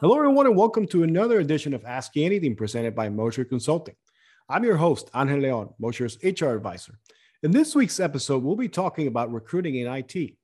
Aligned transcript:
Hello, 0.00 0.16
everyone, 0.16 0.46
and 0.46 0.56
welcome 0.56 0.86
to 0.86 1.02
another 1.02 1.40
edition 1.40 1.74
of 1.74 1.84
ASCII 1.84 2.24
Anything 2.24 2.56
presented 2.56 2.94
by 2.94 3.10
Moser 3.10 3.44
Consulting. 3.44 3.96
I'm 4.48 4.64
your 4.64 4.78
host, 4.78 5.10
Angel 5.14 5.38
Leon, 5.38 5.74
Moser's 5.78 6.16
HR 6.24 6.54
advisor. 6.56 6.94
In 7.42 7.50
this 7.50 7.74
week's 7.74 8.00
episode, 8.00 8.42
we'll 8.42 8.56
be 8.56 8.66
talking 8.66 9.08
about 9.08 9.30
recruiting 9.30 9.74
in 9.74 9.92
IT. 9.92 10.38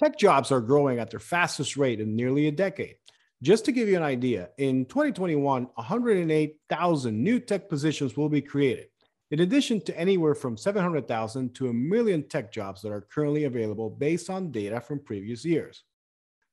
Tech 0.00 0.18
jobs 0.18 0.50
are 0.50 0.60
growing 0.60 0.98
at 0.98 1.12
their 1.12 1.20
fastest 1.20 1.76
rate 1.76 2.00
in 2.00 2.16
nearly 2.16 2.48
a 2.48 2.50
decade. 2.50 2.96
Just 3.40 3.64
to 3.66 3.70
give 3.70 3.86
you 3.86 3.96
an 3.96 4.02
idea, 4.02 4.48
in 4.58 4.84
2021, 4.86 5.68
108,000 5.72 7.22
new 7.22 7.38
tech 7.38 7.68
positions 7.68 8.16
will 8.16 8.28
be 8.28 8.42
created, 8.42 8.88
in 9.30 9.38
addition 9.42 9.80
to 9.82 9.96
anywhere 9.96 10.34
from 10.34 10.56
700,000 10.56 11.54
to 11.54 11.68
a 11.68 11.72
million 11.72 12.28
tech 12.28 12.50
jobs 12.50 12.82
that 12.82 12.90
are 12.90 13.02
currently 13.02 13.44
available 13.44 13.90
based 13.90 14.28
on 14.28 14.50
data 14.50 14.80
from 14.80 14.98
previous 14.98 15.44
years. 15.44 15.84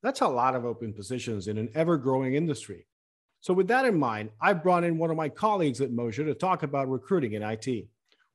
That's 0.05 0.21
a 0.21 0.27
lot 0.27 0.53
of 0.53 0.65
open 0.65 0.93
positions 0.93 1.47
in 1.47 1.57
an 1.57 1.67
ever 1.73 1.97
growing 1.97 2.35
industry. 2.35 2.85
So, 3.41 3.55
with 3.55 3.67
that 3.69 3.85
in 3.85 3.97
mind, 3.97 4.29
I 4.39 4.53
brought 4.53 4.83
in 4.83 4.99
one 4.99 5.09
of 5.09 5.17
my 5.17 5.29
colleagues 5.29 5.81
at 5.81 5.91
Moser 5.91 6.23
to 6.25 6.35
talk 6.35 6.61
about 6.61 6.91
recruiting 6.91 7.33
in 7.33 7.41
IT. 7.41 7.87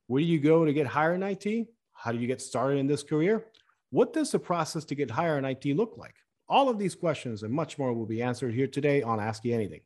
Where 0.07 0.21
do 0.21 0.27
you 0.27 0.41
go 0.41 0.65
to 0.65 0.73
get 0.73 0.85
hired 0.85 1.15
in 1.15 1.23
IT? 1.23 1.69
How 1.93 2.11
do 2.11 2.17
you 2.17 2.27
get 2.27 2.41
started 2.41 2.77
in 2.77 2.87
this 2.87 3.03
career? 3.03 3.45
What 3.89 4.11
does 4.11 4.31
the 4.31 4.37
process 4.37 4.83
to 4.83 4.95
get 4.95 5.09
hired 5.09 5.45
in 5.45 5.49
IT 5.49 5.77
look 5.77 5.93
like? 5.95 6.15
All 6.49 6.67
of 6.67 6.77
these 6.77 6.93
questions 6.93 7.43
and 7.43 7.53
much 7.53 7.79
more 7.79 7.93
will 7.93 8.05
be 8.05 8.21
answered 8.21 8.53
here 8.53 8.67
today 8.67 9.01
on 9.01 9.21
ASCII 9.21 9.53
Anything. 9.53 9.79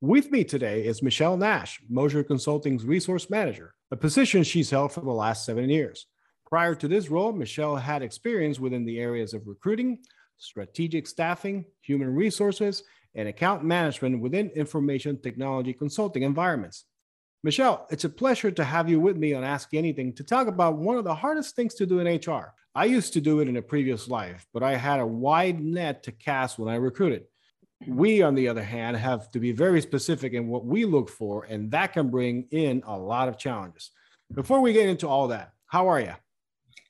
With 0.00 0.30
me 0.30 0.44
today 0.44 0.86
is 0.86 1.02
Michelle 1.02 1.36
Nash, 1.36 1.80
Moser 1.88 2.22
Consulting's 2.22 2.84
resource 2.84 3.28
manager, 3.28 3.74
a 3.90 3.96
position 3.96 4.44
she's 4.44 4.70
held 4.70 4.92
for 4.92 5.00
the 5.00 5.10
last 5.10 5.44
seven 5.44 5.68
years. 5.68 6.06
Prior 6.46 6.76
to 6.76 6.86
this 6.86 7.10
role, 7.10 7.32
Michelle 7.32 7.74
had 7.74 8.02
experience 8.02 8.60
within 8.60 8.84
the 8.84 9.00
areas 9.00 9.34
of 9.34 9.48
recruiting, 9.48 9.98
strategic 10.42 11.06
staffing, 11.06 11.64
human 11.82 12.12
resources, 12.12 12.82
and 13.14 13.28
account 13.28 13.62
management 13.62 14.20
within 14.20 14.50
information 14.50 15.20
technology 15.20 15.72
consulting 15.72 16.24
environments. 16.24 16.84
Michelle, 17.44 17.86
it's 17.90 18.04
a 18.04 18.08
pleasure 18.08 18.50
to 18.50 18.64
have 18.64 18.88
you 18.88 18.98
with 19.00 19.16
me 19.16 19.34
on 19.34 19.44
ASCII 19.44 19.78
Anything 19.78 20.12
to 20.14 20.24
talk 20.24 20.48
about 20.48 20.78
one 20.78 20.96
of 20.96 21.04
the 21.04 21.14
hardest 21.14 21.54
things 21.54 21.74
to 21.74 21.86
do 21.86 22.00
in 22.00 22.06
HR. 22.16 22.54
I 22.74 22.86
used 22.86 23.12
to 23.12 23.20
do 23.20 23.40
it 23.40 23.48
in 23.48 23.56
a 23.56 23.62
previous 23.62 24.08
life, 24.08 24.46
but 24.52 24.62
I 24.62 24.76
had 24.76 25.00
a 25.00 25.06
wide 25.06 25.60
net 25.60 26.02
to 26.04 26.12
cast 26.12 26.58
when 26.58 26.72
I 26.72 26.76
recruited. 26.76 27.24
We, 27.86 28.22
on 28.22 28.34
the 28.34 28.48
other 28.48 28.62
hand, 28.62 28.96
have 28.96 29.30
to 29.32 29.40
be 29.40 29.52
very 29.52 29.80
specific 29.80 30.32
in 30.32 30.48
what 30.48 30.64
we 30.64 30.84
look 30.84 31.08
for, 31.08 31.44
and 31.44 31.70
that 31.72 31.92
can 31.92 32.10
bring 32.10 32.46
in 32.50 32.82
a 32.86 32.96
lot 32.96 33.28
of 33.28 33.38
challenges. 33.38 33.90
Before 34.32 34.60
we 34.60 34.72
get 34.72 34.88
into 34.88 35.08
all 35.08 35.28
that, 35.28 35.52
how 35.66 35.88
are 35.88 36.00
you? 36.00 36.14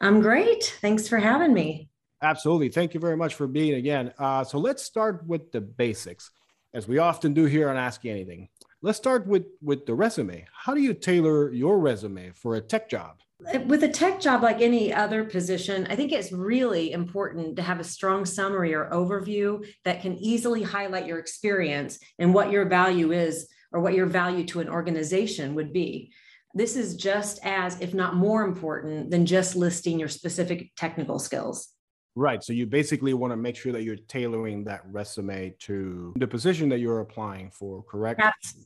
I'm 0.01 0.21
great. 0.21 0.77
Thanks 0.81 1.09
for 1.09 1.19
having 1.19 1.53
me. 1.53 1.89
Absolutely. 2.23 2.69
Thank 2.69 2.95
you 2.95 3.01
very 3.01 3.17
much 3.17 3.35
for 3.35 3.49
being 3.49 3.75
again. 3.75 4.13
Uh, 4.17 4.45
so 4.45 4.59
let's 4.59 4.83
start 4.83 5.27
with 5.27 5.51
the 5.51 5.61
basics, 5.61 6.31
as 6.73 6.87
we 6.87 6.99
often 6.99 7.35
do 7.35 7.45
here 7.47 7.69
on 7.69 7.77
ASCII 7.77 8.09
Anything. 8.09 8.49
Let's 8.81 8.99
start 8.99 9.27
with 9.27 9.45
with 9.61 9.87
the 9.87 9.95
resume. 9.95 10.47
How 10.53 10.75
do 10.75 10.81
you 10.81 10.95
tailor 10.95 11.53
your 11.53 11.79
resume 11.79 12.31
for 12.31 12.57
a 12.57 12.61
tech 12.61 12.89
job? 12.89 13.21
With 13.67 13.83
a 13.83 13.89
tech 13.89 14.21
job, 14.21 14.45
like 14.45 14.61
any 14.61 14.95
other 14.95 15.25
position, 15.25 15.87
I 15.91 15.97
think 15.97 16.13
it's 16.13 16.31
really 16.31 16.93
important 16.93 17.57
to 17.57 17.63
have 17.63 17.81
a 17.81 17.85
strong 17.85 18.25
summary 18.25 18.73
or 18.73 18.89
overview 18.91 19.67
that 19.85 20.01
can 20.01 20.17
easily 20.19 20.63
highlight 20.63 21.07
your 21.07 21.19
experience 21.19 21.99
and 22.21 22.33
what 22.33 22.53
your 22.53 22.67
value 22.67 23.11
is 23.11 23.49
or 23.73 23.81
what 23.81 23.95
your 23.95 24.07
value 24.07 24.45
to 24.47 24.61
an 24.61 24.69
organization 24.69 25.57
would 25.57 25.73
be. 25.73 26.13
This 26.55 26.77
is 26.77 26.95
just 26.95 27.41
as, 27.45 27.81
if 27.81 27.95
not 27.95 28.15
more 28.15 28.45
important, 28.45 29.11
than 29.11 29.27
just 29.27 29.57
listing 29.57 29.99
your 29.99 30.09
specific 30.09 30.71
technical 30.77 31.19
skills. 31.19 31.69
Right. 32.15 32.45
So 32.45 32.53
you 32.53 32.67
basically 32.67 33.15
want 33.15 33.33
to 33.33 33.37
make 33.39 33.57
sure 33.57 33.73
that 33.73 33.85
you're 33.85 33.97
tailoring 33.97 34.65
that 34.65 34.83
resume 34.91 35.55
to 35.61 36.13
the 36.17 36.27
position 36.27 36.69
that 36.69 36.79
you're 36.79 37.01
applying 37.01 37.51
for, 37.51 37.83
correct? 37.85 38.21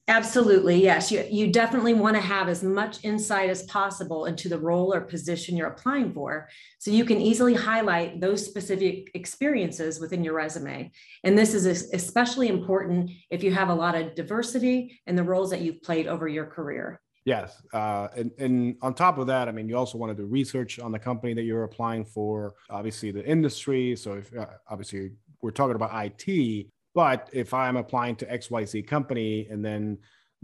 Absolutely. 0.09 0.82
Yes. 0.82 1.12
You, 1.12 1.25
you 1.31 1.53
definitely 1.53 1.94
want 1.94 2.16
to 2.16 2.20
have 2.20 2.48
as 2.48 2.65
much 2.65 3.04
insight 3.04 3.48
as 3.48 3.62
possible 3.65 4.26
into 4.26 4.48
the 4.48 4.59
role 4.59 4.93
or 4.93 5.00
position 5.00 5.56
you're 5.56 5.69
applying 5.69 6.12
for. 6.12 6.48
So 6.78 6.91
you 6.91 7.04
can 7.04 7.20
easily 7.20 7.54
highlight 7.54 8.20
those 8.20 8.44
specific 8.44 9.12
experiences 9.15 10.00
within 10.00 10.25
your 10.25 10.34
resume. 10.34 10.91
And 11.22 11.38
this 11.38 11.54
is 11.54 11.66
especially 11.66 12.49
important 12.49 13.12
if 13.31 13.44
you 13.44 13.53
have 13.53 13.69
a 13.69 13.75
lot 13.75 13.94
of 13.94 14.16
diversity 14.16 15.00
in 15.06 15.15
the 15.15 15.22
roles 15.22 15.50
that 15.50 15.60
you've 15.60 15.82
played 15.82 16.09
over 16.09 16.26
your 16.26 16.47
career. 16.47 17.00
Yes. 17.26 17.60
Uh, 17.75 18.06
and, 18.16 18.31
and 18.38 18.76
on 18.82 18.94
top 18.94 19.19
of 19.19 19.26
that, 19.26 19.48
I 19.48 19.53
mean, 19.53 19.69
you 19.69 19.76
also 19.76 19.98
want 19.98 20.16
to 20.16 20.22
do 20.22 20.26
research 20.26 20.78
on 20.78 20.92
the 20.92 20.98
company 20.98 21.34
that 21.34 21.42
you're 21.42 21.64
applying 21.64 22.04
for, 22.04 22.54
obviously 22.70 23.10
the 23.10 23.26
industry. 23.26 23.97
So 23.97 24.14
if 24.14 24.34
uh, 24.34 24.47
obviously 24.70 25.10
we're 25.42 25.50
talking 25.50 25.75
about 25.75 25.91
IT, 25.92 26.66
but 26.94 27.28
if 27.32 27.53
I'm 27.53 27.76
applying 27.76 28.14
to 28.16 28.26
XYZ 28.26 28.87
company 28.87 29.48
and 29.50 29.62
then 29.62 29.98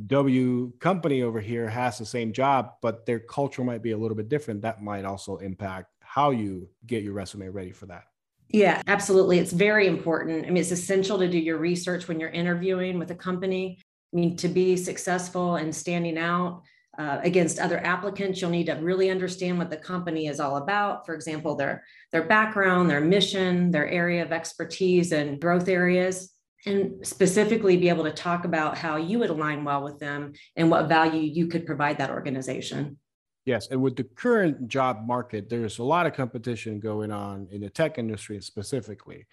W 0.07 0.73
company 0.81 1.23
over 1.23 1.41
here 1.41 1.69
has 1.69 1.99
the 1.99 2.05
same 2.05 2.33
job, 2.33 2.73
but 2.83 3.07
their 3.07 3.21
culture 3.21 3.63
might 3.63 3.83
be 3.83 3.93
a 3.93 3.97
little 3.97 4.17
bit 4.17 4.29
different, 4.29 4.61
that 4.63 4.83
might 4.83 5.05
also 5.05 5.37
impact 5.37 5.87
how 6.01 6.33
you 6.33 6.69
get 6.87 7.05
your 7.05 7.13
resume 7.13 7.49
ready 7.49 7.71
for 7.71 7.87
that. 7.87 8.05
Yeah, 8.49 8.83
absolutely. 8.89 9.39
It's 9.39 9.53
very 9.53 9.87
important. 9.87 10.47
I 10.47 10.49
mean, 10.49 10.59
it's 10.59 10.73
essential 10.73 11.17
to 11.19 11.29
do 11.29 11.39
your 11.39 11.59
research 11.59 12.09
when 12.09 12.19
you're 12.19 12.31
interviewing 12.31 12.99
with 12.99 13.13
a 13.13 13.15
company. 13.15 13.79
I 14.13 14.17
mean, 14.17 14.37
to 14.39 14.49
be 14.49 14.77
successful 14.77 15.57
and 15.57 15.75
standing 15.75 16.19
out, 16.19 16.63
uh, 16.99 17.19
against 17.23 17.59
other 17.59 17.79
applicants. 17.85 18.41
You'll 18.41 18.51
need 18.51 18.67
to 18.67 18.75
really 18.75 19.11
understand 19.11 19.59
what 19.59 19.71
the 19.71 19.77
company 19.77 20.27
is 20.27 20.41
all 20.41 20.57
about. 20.57 21.07
For 21.07 21.15
example 21.15 21.55
their 21.55 21.85
their 22.11 22.25
background 22.25 22.91
their 22.91 23.01
mission 23.01 23.71
their 23.71 23.89
area 23.89 24.23
of 24.23 24.33
expertise 24.33 25.13
and 25.13 25.41
growth 25.41 25.69
areas 25.69 26.33
and 26.67 27.05
specifically 27.05 27.77
be 27.77 27.89
able 27.89 28.05
to 28.05 28.13
talk 28.13 28.45
about 28.45 28.79
how 28.79 28.97
you 28.97 29.19
would 29.19 29.31
align 29.31 29.65
well 29.65 29.83
with 29.83 29.99
them 29.99 30.33
and 30.55 30.71
what 30.71 30.89
value 30.89 31.23
you 31.23 31.49
could 31.49 31.67
provide 31.67 31.99
that 31.99 32.11
organization. 32.11 32.99
Yes 33.47 33.69
and 33.71 33.83
with 33.83 33.97
the 33.97 34.05
current 34.05 34.69
job 34.69 34.99
market 35.07 35.49
there's 35.49 35.79
a 35.79 35.85
lot 35.85 36.07
of 36.07 36.13
competition 36.13 36.79
going 36.79 37.11
on 37.11 37.49
in 37.51 37.63
the 37.63 37.71
tech 37.71 37.99
industry 37.99 38.41
specifically 38.41 39.27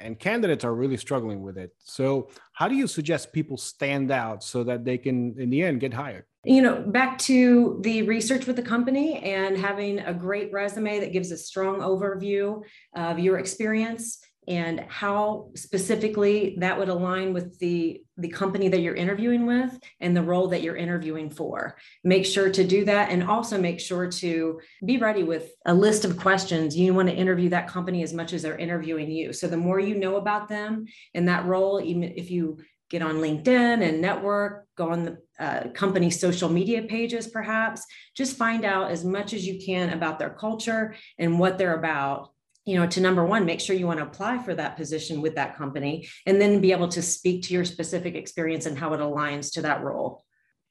and 0.00 0.18
candidates 0.18 0.64
are 0.64 0.74
really 0.74 0.96
struggling 0.96 1.42
with 1.42 1.56
it. 1.58 1.70
So 1.78 2.28
how 2.52 2.68
do 2.68 2.74
you 2.74 2.86
suggest 2.86 3.32
people 3.32 3.56
stand 3.56 4.10
out 4.10 4.42
so 4.42 4.64
that 4.64 4.84
they 4.84 4.98
can 4.98 5.38
in 5.38 5.50
the 5.50 5.62
end 5.62 5.80
get 5.80 5.92
hired? 5.92 6.24
You 6.44 6.62
know, 6.62 6.80
back 6.80 7.18
to 7.18 7.80
the 7.82 8.02
research 8.02 8.46
with 8.46 8.56
the 8.56 8.62
company 8.62 9.18
and 9.18 9.58
having 9.58 9.98
a 9.98 10.14
great 10.14 10.50
resume 10.52 11.00
that 11.00 11.12
gives 11.12 11.30
a 11.30 11.36
strong 11.36 11.80
overview 11.80 12.62
of 12.94 13.18
your 13.18 13.38
experience 13.38 14.20
and 14.48 14.80
how 14.88 15.50
specifically 15.54 16.56
that 16.58 16.78
would 16.78 16.88
align 16.88 17.32
with 17.32 17.58
the 17.58 18.02
the 18.16 18.28
company 18.28 18.68
that 18.68 18.80
you're 18.80 18.94
interviewing 18.94 19.46
with 19.46 19.78
and 20.00 20.16
the 20.16 20.22
role 20.22 20.48
that 20.48 20.62
you're 20.62 20.76
interviewing 20.76 21.30
for 21.30 21.76
make 22.04 22.24
sure 22.24 22.50
to 22.50 22.64
do 22.64 22.84
that 22.84 23.10
and 23.10 23.22
also 23.22 23.60
make 23.60 23.78
sure 23.78 24.10
to 24.10 24.60
be 24.84 24.96
ready 24.98 25.22
with 25.22 25.50
a 25.66 25.74
list 25.74 26.04
of 26.04 26.16
questions 26.16 26.76
you 26.76 26.94
want 26.94 27.08
to 27.08 27.14
interview 27.14 27.48
that 27.48 27.68
company 27.68 28.02
as 28.02 28.12
much 28.12 28.32
as 28.32 28.42
they're 28.42 28.58
interviewing 28.58 29.10
you 29.10 29.32
so 29.32 29.46
the 29.46 29.56
more 29.56 29.78
you 29.78 29.94
know 29.94 30.16
about 30.16 30.48
them 30.48 30.86
in 31.14 31.26
that 31.26 31.44
role 31.46 31.80
even 31.80 32.02
if 32.02 32.30
you 32.30 32.58
get 32.90 33.02
on 33.02 33.16
LinkedIn 33.16 33.88
and 33.88 34.00
network, 34.00 34.66
go 34.76 34.90
on 34.90 35.04
the 35.04 35.18
uh, 35.38 35.68
company 35.70 36.10
social 36.10 36.48
media 36.48 36.82
pages, 36.82 37.28
perhaps. 37.28 37.86
Just 38.16 38.36
find 38.36 38.64
out 38.64 38.90
as 38.90 39.04
much 39.04 39.32
as 39.32 39.46
you 39.46 39.64
can 39.64 39.90
about 39.90 40.18
their 40.18 40.30
culture 40.30 40.96
and 41.16 41.38
what 41.38 41.56
they're 41.56 41.78
about. 41.78 42.32
You 42.66 42.78
know, 42.78 42.86
to 42.86 43.00
number 43.00 43.24
one, 43.24 43.46
make 43.46 43.60
sure 43.60 43.74
you 43.74 43.86
want 43.86 43.98
to 44.00 44.06
apply 44.06 44.38
for 44.38 44.54
that 44.54 44.76
position 44.76 45.20
with 45.20 45.34
that 45.36 45.56
company 45.56 46.08
and 46.26 46.40
then 46.40 46.60
be 46.60 46.72
able 46.72 46.88
to 46.88 47.02
speak 47.02 47.42
to 47.44 47.54
your 47.54 47.64
specific 47.64 48.14
experience 48.14 48.66
and 48.66 48.78
how 48.78 48.92
it 48.92 49.00
aligns 49.00 49.52
to 49.54 49.62
that 49.62 49.82
role. 49.82 50.24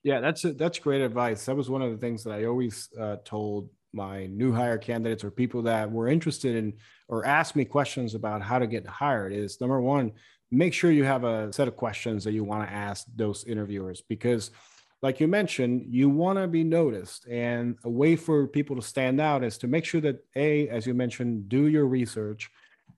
Yeah, 0.04 0.22
that's 0.22 0.46
a, 0.46 0.54
that's 0.54 0.80
great 0.80 1.02
advice. 1.02 1.46
That 1.46 1.56
was 1.56 1.70
one 1.70 1.82
of 1.82 1.92
the 1.92 1.98
things 1.98 2.24
that 2.24 2.32
I 2.32 2.46
always 2.46 2.90
uh, 2.98 3.18
told 3.26 3.70
my 3.92 4.28
new 4.28 4.54
hire 4.54 4.78
candidates 4.78 5.24
or 5.24 5.32
people 5.32 5.64
that 5.64 5.92
were 5.92 6.08
interested 6.08 6.56
in 6.56 6.74
or 7.08 7.26
asked 7.26 7.56
me 7.56 7.66
questions 7.66 8.14
about 8.14 8.42
how 8.42 8.60
to 8.60 8.68
get 8.68 8.86
hired 8.86 9.34
is 9.34 9.60
number 9.60 9.82
one 9.82 10.14
make 10.52 10.74
sure 10.74 10.92
you 10.92 11.04
have 11.04 11.24
a 11.24 11.52
set 11.54 11.68
of 11.68 11.76
questions 11.76 12.24
that 12.24 12.32
you 12.32 12.44
want 12.44 12.68
to 12.68 12.74
ask 12.74 13.06
those 13.16 13.44
interviewers 13.46 14.02
because 14.02 14.52
like 15.02 15.20
you 15.20 15.28
mentioned 15.28 15.86
you 15.90 16.10
want 16.10 16.38
to 16.38 16.48
be 16.48 16.64
noticed 16.64 17.26
and 17.28 17.78
a 17.84 17.90
way 17.90 18.16
for 18.16 18.48
people 18.48 18.76
to 18.76 18.82
stand 18.82 19.20
out 19.22 19.44
is 19.44 19.58
to 19.58 19.68
make 19.68 19.86
sure 19.86 20.02
that 20.02 20.24
a 20.36 20.68
as 20.70 20.86
you 20.86 20.94
mentioned 20.94 21.48
do 21.50 21.68
your 21.68 21.86
research 21.86 22.50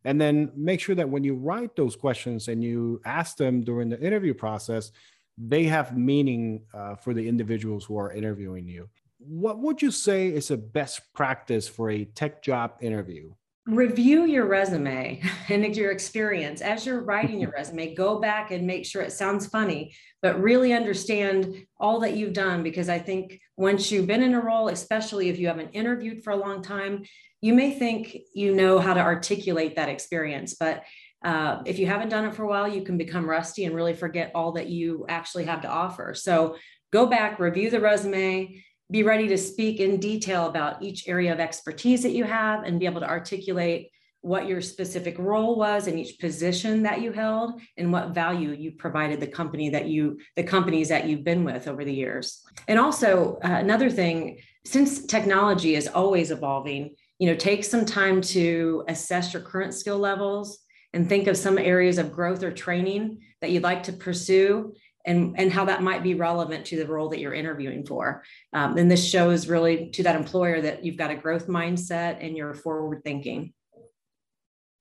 and 0.03 0.19
then 0.19 0.51
make 0.55 0.79
sure 0.79 0.95
that 0.95 1.09
when 1.09 1.23
you 1.23 1.35
write 1.35 1.75
those 1.75 1.95
questions 1.95 2.47
and 2.47 2.63
you 2.63 2.99
ask 3.05 3.37
them 3.37 3.61
during 3.61 3.89
the 3.89 3.99
interview 3.99 4.33
process 4.33 4.91
they 5.37 5.63
have 5.63 5.97
meaning 5.97 6.63
uh, 6.73 6.95
for 6.95 7.13
the 7.13 7.27
individuals 7.27 7.85
who 7.85 7.97
are 7.97 8.11
interviewing 8.11 8.67
you. 8.67 8.89
What 9.17 9.59
would 9.59 9.81
you 9.81 9.91
say 9.91 10.27
is 10.27 10.51
a 10.51 10.57
best 10.57 11.01
practice 11.13 11.67
for 11.67 11.89
a 11.89 12.05
tech 12.05 12.41
job 12.41 12.73
interview 12.81 13.33
review 13.67 14.25
your 14.25 14.45
resume 14.47 15.21
and 15.49 15.75
your 15.75 15.91
experience 15.91 16.61
as 16.61 16.85
you're 16.85 17.03
writing 17.03 17.39
your 17.39 17.51
resume 17.51 17.93
go 17.93 18.19
back 18.19 18.51
and 18.51 18.65
make 18.65 18.85
sure 18.85 19.01
it 19.01 19.11
sounds 19.11 19.45
funny 19.45 19.93
but 20.21 20.41
really 20.41 20.73
understand 20.73 21.65
all 21.79 21.99
that 21.99 22.15
you've 22.15 22.33
done 22.33 22.63
because 22.63 22.89
i 22.89 22.97
think 22.97 23.39
once 23.57 23.91
you've 23.91 24.07
been 24.07 24.23
in 24.23 24.33
a 24.33 24.41
role 24.41 24.67
especially 24.69 25.29
if 25.29 25.37
you 25.37 25.47
haven't 25.47 25.69
interviewed 25.73 26.23
for 26.23 26.31
a 26.31 26.35
long 26.35 26.63
time 26.63 27.03
you 27.41 27.53
may 27.53 27.71
think 27.71 28.17
you 28.33 28.55
know 28.55 28.79
how 28.79 28.95
to 28.95 28.99
articulate 28.99 29.75
that 29.75 29.89
experience 29.89 30.55
but 30.59 30.83
uh, 31.23 31.61
if 31.65 31.77
you 31.77 31.85
haven't 31.85 32.09
done 32.09 32.25
it 32.25 32.33
for 32.33 32.43
a 32.43 32.47
while, 32.47 32.67
you 32.67 32.81
can 32.81 32.97
become 32.97 33.29
rusty 33.29 33.65
and 33.65 33.75
really 33.75 33.93
forget 33.93 34.31
all 34.33 34.53
that 34.53 34.69
you 34.69 35.05
actually 35.07 35.45
have 35.45 35.61
to 35.61 35.67
offer. 35.67 36.13
So 36.15 36.55
go 36.91 37.05
back, 37.05 37.39
review 37.39 37.69
the 37.69 37.79
resume, 37.79 38.63
be 38.91 39.03
ready 39.03 39.27
to 39.29 39.37
speak 39.37 39.79
in 39.79 39.99
detail 39.99 40.47
about 40.47 40.83
each 40.83 41.07
area 41.07 41.31
of 41.31 41.39
expertise 41.39 42.03
that 42.03 42.11
you 42.11 42.25
have 42.25 42.63
and 42.63 42.79
be 42.79 42.85
able 42.85 43.01
to 43.01 43.09
articulate 43.09 43.89
what 44.19 44.47
your 44.47 44.61
specific 44.61 45.17
role 45.17 45.55
was 45.55 45.87
in 45.87 45.97
each 45.97 46.19
position 46.19 46.83
that 46.83 47.01
you 47.01 47.11
held 47.11 47.59
and 47.77 47.91
what 47.91 48.13
value 48.13 48.51
you 48.51 48.71
provided 48.73 49.19
the 49.19 49.25
company 49.25 49.69
that 49.69 49.87
you 49.87 50.19
the 50.35 50.43
companies 50.43 50.89
that 50.89 51.07
you've 51.07 51.23
been 51.23 51.43
with 51.43 51.67
over 51.67 51.83
the 51.83 51.93
years. 51.93 52.43
And 52.67 52.77
also 52.77 53.39
uh, 53.43 53.47
another 53.47 53.89
thing 53.89 54.37
since 54.63 55.07
technology 55.07 55.73
is 55.73 55.87
always 55.87 56.29
evolving 56.29 56.95
you 57.17 57.27
know 57.27 57.35
take 57.35 57.63
some 57.63 57.85
time 57.85 58.19
to 58.19 58.83
assess 58.87 59.33
your 59.33 59.41
current 59.41 59.73
skill 59.73 59.97
levels 59.97 60.59
and 60.93 61.07
think 61.07 61.27
of 61.27 61.37
some 61.37 61.57
areas 61.57 61.97
of 61.97 62.11
growth 62.11 62.43
or 62.43 62.51
training 62.51 63.21
that 63.41 63.51
you'd 63.51 63.63
like 63.63 63.83
to 63.83 63.93
pursue 63.93 64.73
and, 65.05 65.35
and 65.37 65.51
how 65.51 65.65
that 65.65 65.81
might 65.81 66.03
be 66.03 66.13
relevant 66.13 66.65
to 66.67 66.77
the 66.77 66.85
role 66.85 67.09
that 67.09 67.19
you're 67.19 67.33
interviewing 67.33 67.85
for. 67.85 68.23
Um, 68.53 68.77
and 68.77 68.89
this 68.89 69.05
shows 69.05 69.47
really 69.47 69.89
to 69.91 70.03
that 70.03 70.15
employer 70.15 70.61
that 70.61 70.83
you've 70.83 70.97
got 70.97 71.11
a 71.11 71.15
growth 71.15 71.47
mindset 71.47 72.17
and 72.23 72.35
you're 72.37 72.53
forward 72.53 73.03
thinking 73.03 73.53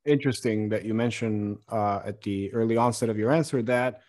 interesting 0.06 0.69
that 0.70 0.84
you 0.84 0.94
mentioned 0.94 1.58
uh, 1.69 2.00
at 2.05 2.22
the 2.22 2.52
early 2.55 2.76
onset 2.76 3.11
of 3.11 3.19
your 3.19 3.31
answer 3.31 3.62
that 3.62 4.00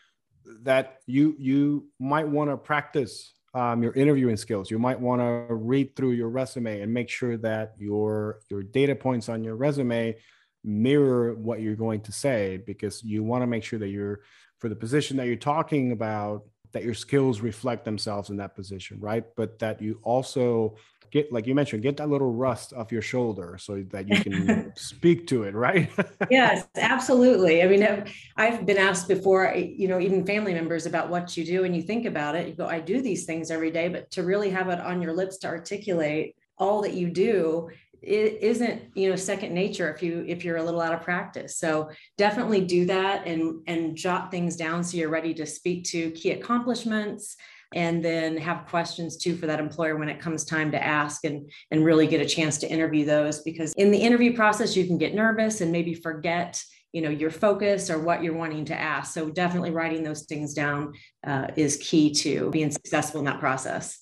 that 0.64 1.00
you 1.06 1.36
you 1.38 1.88
might 2.00 2.28
want 2.28 2.50
to 2.50 2.58
practice 2.58 3.34
um, 3.54 3.84
your 3.84 3.94
interviewing 3.94 4.38
skills. 4.38 4.72
You 4.72 4.80
might 4.80 5.00
want 5.00 5.22
to 5.22 5.54
read 5.54 5.96
through 5.96 6.12
your 6.12 6.30
resume 6.30 6.82
and 6.82 6.94
make 6.94 7.10
sure 7.10 7.38
that 7.38 7.74
your 7.78 8.40
your 8.50 8.64
data 8.64 8.96
points 8.96 9.30
on 9.30 9.44
your 9.44 9.56
resume 9.56 10.16
mirror 10.64 11.34
what 11.36 11.60
you're 11.62 11.76
going 11.76 12.02
to 12.02 12.12
say 12.12 12.58
because 12.58 13.04
you 13.04 13.24
want 13.24 13.42
to 13.42 13.48
make 13.48 13.64
sure 13.64 13.80
that 13.80 13.90
you're 13.90 14.22
for 14.62 14.70
the 14.70 14.76
position 14.76 15.18
that 15.18 15.26
you're 15.26 15.36
talking 15.36 15.92
about 15.92 16.46
that 16.72 16.84
your 16.84 16.94
skills 16.94 17.42
reflect 17.42 17.84
themselves 17.84 18.30
in 18.30 18.38
that 18.38 18.56
position 18.56 18.98
right? 19.02 19.26
But 19.36 19.60
that 19.60 19.82
you 19.82 20.00
also 20.04 20.76
get 21.10 21.34
like 21.34 21.46
you 21.48 21.56
mentioned 21.56 21.84
get 21.84 21.98
that 21.98 22.10
little 22.10 22.32
rust 22.32 22.72
off 22.72 22.90
your 22.92 23.02
shoulder 23.02 23.58
so 23.60 23.84
that 23.90 24.08
you 24.08 24.22
can 24.22 24.72
speak 24.78 25.28
to 25.28 25.44
it 25.44 25.56
right? 25.56 25.90
Yes 26.30 26.68
absolutely. 26.78 27.64
I 27.64 27.68
mean 27.68 28.06
i've 28.38 28.66
been 28.68 28.78
asked 28.78 29.08
before 29.08 29.52
you 29.56 29.88
know 29.88 30.00
even 30.00 30.26
family 30.26 30.54
members 30.54 30.86
about 30.86 31.10
what 31.10 31.36
you 31.36 31.44
do 31.44 31.64
and 31.66 31.76
you 31.76 31.82
think 31.82 32.06
about 32.06 32.36
it. 32.36 32.48
You 32.48 32.54
go 32.54 32.68
i 32.68 32.80
do 32.80 33.02
these 33.02 33.26
things 33.26 33.50
every 33.50 33.72
day 33.72 33.90
but 33.90 34.12
to 34.12 34.24
really 34.24 34.52
have 34.52 34.70
it 34.70 34.80
on 34.80 35.02
your 35.02 35.14
lips 35.14 35.38
to 35.40 35.48
articulate 35.48 36.36
all 36.60 36.84
that 36.84 36.94
you 36.94 37.10
do 37.10 37.68
it 38.02 38.42
isn't 38.42 38.82
you 38.96 39.10
know 39.10 39.16
second 39.16 39.54
nature 39.54 39.94
if 39.94 40.02
you 40.02 40.26
if 40.28 40.44
you're 40.44 40.58
a 40.58 40.64
little 40.64 40.82
out 40.82 40.94
of 40.94 41.02
practice. 41.02 41.58
So 41.58 41.90
definitely 42.18 42.62
do 42.62 42.86
that 42.86 43.28
and 43.28 43.62
and 43.68 43.96
jot 43.96 44.32
things 44.32 44.56
down 44.56 44.84
so 44.84 44.98
you're 44.98 45.10
ready 45.10 45.34
to 45.36 45.46
speak 45.46 45.86
to 45.86 46.12
key 46.12 46.32
accomplishments 46.32 47.36
and 47.74 48.04
then 48.04 48.36
have 48.36 48.66
questions 48.68 49.16
too 49.16 49.36
for 49.38 49.48
that 49.48 49.60
employer 49.60 49.96
when 49.96 50.10
it 50.10 50.20
comes 50.20 50.44
time 50.44 50.72
to 50.72 50.84
ask 50.84 51.24
and 51.24 51.50
and 51.70 51.86
really 51.86 52.08
get 52.08 52.22
a 52.22 52.26
chance 52.26 52.58
to 52.60 52.70
interview 52.70 53.06
those. 53.06 53.42
Because 53.42 53.74
in 53.74 53.92
the 53.92 54.00
interview 54.00 54.36
process 54.36 54.76
you 54.76 54.86
can 54.86 54.98
get 54.98 55.14
nervous 55.14 55.62
and 55.62 55.72
maybe 55.72 55.94
forget 55.94 56.62
you 56.94 57.02
know 57.02 57.10
your 57.10 57.32
focus 57.32 57.90
or 57.90 58.00
what 58.00 58.24
you're 58.24 58.36
wanting 58.36 58.66
to 58.66 58.76
ask. 58.76 59.14
So 59.14 59.30
definitely 59.30 59.72
writing 59.72 60.04
those 60.04 60.24
things 60.24 60.56
down 60.56 60.94
uh, 61.26 61.48
is 61.56 61.78
key 61.78 62.12
to 62.16 62.50
being 62.50 62.72
successful 62.72 63.20
in 63.20 63.26
that 63.26 63.40
process 63.40 64.01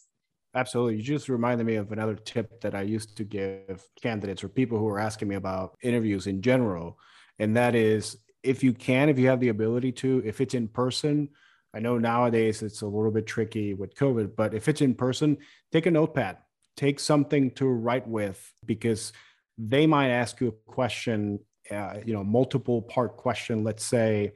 Absolutely. 0.56 0.98
You 0.98 1.04
just 1.04 1.30
reminded 1.30 1.66
me 1.68 1.76
of 1.76 1.92
another 1.92 2.16
tip 2.16 2.60
that 2.62 2.74
I 2.74 2.82
used 2.82 3.16
to 3.18 3.24
give 3.24 3.84
candidates 4.02 4.44
or 4.44 4.50
people 4.50 4.80
who 4.80 4.88
are 4.88 5.00
asking 5.00 5.28
me 5.28 5.36
about 5.36 5.78
interviews 5.84 6.26
in 6.26 6.42
general. 6.42 6.98
And 7.38 7.56
that 7.56 7.76
is 7.76 8.18
if 8.44 8.64
you 8.64 8.74
can, 8.74 9.10
if 9.10 9.20
you 9.20 9.28
have 9.28 9.40
the 9.40 9.50
ability 9.50 9.92
to, 9.92 10.24
if 10.26 10.42
it's 10.42 10.56
in 10.56 10.68
person, 10.68 11.30
I 11.74 11.80
know 11.80 12.00
nowadays 12.00 12.64
it's 12.64 12.82
a 12.82 12.88
little 12.88 13.12
bit 13.12 13.28
tricky 13.28 13.76
with 13.76 13.94
COVID, 13.94 14.36
but 14.36 14.56
if 14.56 14.68
it's 14.68 14.82
in 14.82 14.96
person, 14.96 15.38
take 15.72 15.86
a 15.86 15.92
notepad, 15.92 16.38
take 16.76 17.00
something 17.00 17.52
to 17.52 17.68
write 17.68 18.08
with 18.08 18.52
because 18.66 19.14
they 19.58 19.86
might 19.86 20.10
ask 20.10 20.42
you 20.42 20.48
a 20.48 20.72
question, 20.72 21.40
uh, 21.70 21.98
you 22.04 22.14
know, 22.14 22.24
multiple 22.24 22.82
part 22.82 23.18
question, 23.18 23.64
let's 23.64 23.84
say, 23.84 24.34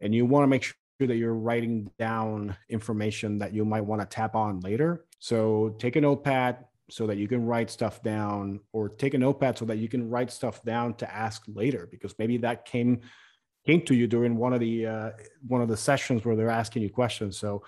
and 0.00 0.14
you 0.14 0.24
want 0.24 0.44
to 0.44 0.46
make 0.48 0.62
sure 0.62 0.74
that 1.00 1.16
you're 1.16 1.34
writing 1.34 1.90
down 1.98 2.56
information 2.70 3.38
that 3.40 3.52
you 3.52 3.64
might 3.66 3.82
want 3.82 4.00
to 4.00 4.06
tap 4.06 4.34
on 4.34 4.60
later. 4.60 5.04
So 5.20 5.76
take 5.78 5.96
a 5.96 6.00
notepad 6.00 6.64
so 6.90 7.06
that 7.06 7.18
you 7.18 7.28
can 7.28 7.46
write 7.46 7.70
stuff 7.70 8.02
down, 8.02 8.58
or 8.72 8.88
take 8.88 9.14
a 9.14 9.18
notepad 9.18 9.56
so 9.56 9.64
that 9.66 9.76
you 9.76 9.88
can 9.88 10.10
write 10.10 10.32
stuff 10.32 10.60
down 10.64 10.94
to 10.94 11.14
ask 11.14 11.44
later, 11.46 11.86
because 11.88 12.14
maybe 12.18 12.36
that 12.38 12.64
came 12.64 13.00
came 13.66 13.82
to 13.82 13.94
you 13.94 14.06
during 14.06 14.36
one 14.36 14.52
of 14.52 14.60
the 14.60 14.86
uh, 14.86 15.10
one 15.46 15.62
of 15.62 15.68
the 15.68 15.76
sessions 15.76 16.24
where 16.24 16.34
they're 16.34 16.50
asking 16.50 16.82
you 16.82 16.90
questions. 16.90 17.38
So 17.38 17.62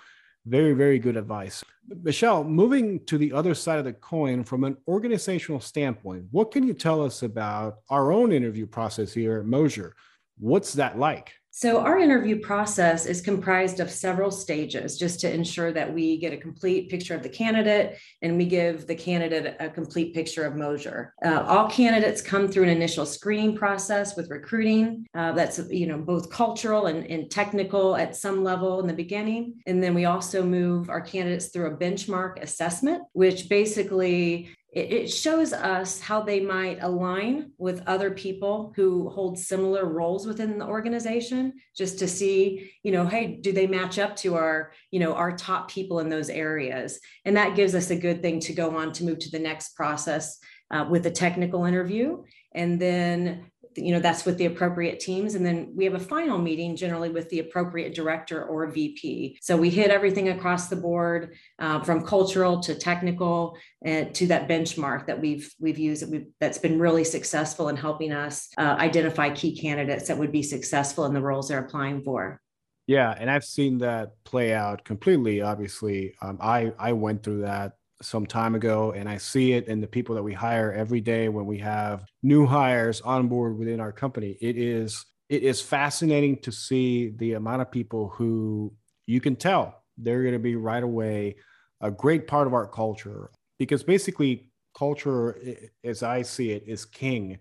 very 0.45 0.73
very 0.73 0.99
good 0.99 1.15
advice. 1.15 1.63
Michelle, 2.01 2.43
moving 2.43 3.05
to 3.05 3.17
the 3.17 3.31
other 3.31 3.53
side 3.53 3.79
of 3.79 3.85
the 3.85 3.93
coin 3.93 4.43
from 4.43 4.63
an 4.63 4.75
organizational 4.87 5.61
standpoint, 5.61 6.25
what 6.31 6.51
can 6.51 6.67
you 6.67 6.73
tell 6.73 7.01
us 7.01 7.23
about 7.23 7.77
our 7.89 8.11
own 8.11 8.31
interview 8.31 8.65
process 8.65 9.13
here 9.13 9.37
at 9.39 9.45
Moser? 9.45 9.95
What's 10.39 10.73
that 10.73 10.97
like? 10.97 11.33
So, 11.55 11.81
our 11.81 11.99
interview 11.99 12.39
process 12.39 13.05
is 13.05 13.21
comprised 13.21 13.79
of 13.79 13.91
several 13.91 14.31
stages 14.31 14.97
just 14.97 15.19
to 15.19 15.31
ensure 15.31 15.71
that 15.71 15.93
we 15.93 16.17
get 16.17 16.33
a 16.33 16.37
complete 16.37 16.89
picture 16.89 17.13
of 17.13 17.21
the 17.21 17.29
candidate 17.29 17.99
and 18.23 18.37
we 18.37 18.47
give 18.47 18.87
the 18.87 18.95
candidate 18.95 19.55
a 19.59 19.69
complete 19.69 20.15
picture 20.15 20.45
of 20.45 20.55
Moser. 20.55 21.13
Uh, 21.23 21.43
all 21.47 21.69
candidates 21.69 22.23
come 22.23 22.47
through 22.47 22.63
an 22.63 22.69
initial 22.69 23.05
screening 23.05 23.55
process 23.55 24.17
with 24.17 24.31
recruiting 24.31 25.05
uh, 25.13 25.31
that's 25.33 25.59
you 25.69 25.85
know 25.85 25.99
both 25.99 26.31
cultural 26.31 26.87
and, 26.87 27.05
and 27.05 27.29
technical 27.29 27.95
at 27.97 28.15
some 28.15 28.43
level 28.43 28.79
in 28.79 28.87
the 28.87 28.93
beginning. 28.93 29.61
And 29.67 29.81
then 29.81 29.93
we 29.93 30.05
also 30.05 30.43
move 30.43 30.89
our 30.89 31.01
candidates 31.01 31.49
through 31.49 31.67
a 31.67 31.77
benchmark 31.77 32.41
assessment, 32.41 33.03
which 33.11 33.47
basically 33.47 34.49
it 34.75 35.07
shows 35.07 35.53
us 35.53 35.99
how 35.99 36.21
they 36.21 36.39
might 36.39 36.81
align 36.81 37.51
with 37.59 37.83
other 37.85 38.09
people 38.09 38.73
who 38.75 39.07
hold 39.09 39.37
similar 39.37 39.85
roles 39.85 40.25
within 40.25 40.57
the 40.57 40.65
organization 40.65 41.53
just 41.77 41.99
to 41.99 42.07
see 42.07 42.71
you 42.81 42.91
know 42.91 43.05
hey 43.05 43.37
do 43.39 43.51
they 43.51 43.67
match 43.67 43.99
up 43.99 44.15
to 44.15 44.35
our 44.35 44.71
you 44.89 44.99
know 44.99 45.13
our 45.13 45.35
top 45.35 45.69
people 45.69 45.99
in 45.99 46.09
those 46.09 46.29
areas? 46.29 46.99
And 47.25 47.37
that 47.37 47.55
gives 47.55 47.75
us 47.75 47.89
a 47.89 47.95
good 47.95 48.21
thing 48.21 48.39
to 48.41 48.53
go 48.53 48.75
on 48.77 48.91
to 48.93 49.03
move 49.03 49.19
to 49.19 49.31
the 49.31 49.39
next 49.39 49.75
process 49.75 50.37
uh, 50.71 50.85
with 50.89 51.05
a 51.05 51.11
technical 51.11 51.65
interview. 51.65 52.23
And 52.53 52.79
then 52.79 53.51
you 53.75 53.93
know 53.93 53.99
that's 53.99 54.25
with 54.25 54.37
the 54.37 54.45
appropriate 54.45 54.99
teams. 54.99 55.35
And 55.35 55.45
then 55.45 55.73
we 55.75 55.85
have 55.85 55.95
a 55.95 55.99
final 55.99 56.37
meeting 56.37 56.75
generally 56.75 57.09
with 57.09 57.29
the 57.29 57.39
appropriate 57.39 57.93
director 57.95 58.43
or 58.43 58.67
vp 58.71 59.37
so 59.41 59.55
we 59.57 59.69
hit 59.69 59.89
everything 59.89 60.29
across 60.29 60.67
the 60.67 60.75
board 60.75 61.35
uh, 61.59 61.81
from 61.81 62.05
cultural 62.05 62.59
to 62.61 62.75
technical 62.75 63.57
and 63.83 64.07
uh, 64.07 64.11
to 64.13 64.27
that 64.27 64.47
benchmark 64.47 65.05
that 65.07 65.19
we've 65.19 65.53
we've 65.59 65.77
used 65.77 66.01
that 66.01 66.09
we've, 66.09 66.27
that's 66.39 66.57
been 66.57 66.79
really 66.79 67.03
successful 67.03 67.69
in 67.69 67.75
helping 67.75 68.11
us 68.11 68.49
uh, 68.57 68.75
identify 68.79 69.29
key 69.29 69.57
candidates 69.59 70.07
that 70.07 70.17
would 70.17 70.31
be 70.31 70.43
successful 70.43 71.05
in 71.05 71.13
the 71.13 71.21
roles 71.21 71.47
they're 71.47 71.59
applying 71.59 72.01
for. 72.03 72.41
Yeah 72.87 73.13
and 73.17 73.29
i've 73.29 73.45
seen 73.45 73.77
that 73.79 74.11
play 74.23 74.53
out 74.53 74.83
completely 74.83 75.41
obviously. 75.41 76.15
Um, 76.21 76.37
i 76.41 76.73
i 76.79 76.93
went 76.93 77.23
through 77.23 77.41
that 77.41 77.73
some 78.03 78.25
time 78.25 78.55
ago 78.55 78.91
and 78.91 79.07
I 79.07 79.17
see 79.17 79.53
it 79.53 79.67
in 79.67 79.81
the 79.81 79.87
people 79.87 80.15
that 80.15 80.23
we 80.23 80.33
hire 80.33 80.71
every 80.71 81.01
day 81.01 81.29
when 81.29 81.45
we 81.45 81.57
have 81.59 82.05
new 82.21 82.45
hires 82.45 83.01
on 83.01 83.27
board 83.27 83.57
within 83.57 83.79
our 83.79 83.91
company. 83.91 84.37
It 84.41 84.57
is 84.57 85.05
it 85.29 85.43
is 85.43 85.61
fascinating 85.61 86.37
to 86.41 86.51
see 86.51 87.09
the 87.17 87.33
amount 87.33 87.61
of 87.61 87.71
people 87.71 88.09
who 88.09 88.73
you 89.07 89.19
can 89.19 89.35
tell 89.35 89.83
they're 89.97 90.21
going 90.21 90.33
to 90.33 90.39
be 90.39 90.55
right 90.55 90.83
away 90.83 91.35
a 91.81 91.91
great 91.91 92.27
part 92.27 92.47
of 92.47 92.53
our 92.53 92.67
culture. 92.67 93.31
Because 93.59 93.83
basically 93.83 94.51
culture 94.75 95.37
as 95.83 96.03
I 96.03 96.23
see 96.23 96.51
it 96.51 96.63
is 96.67 96.85
king 96.85 97.37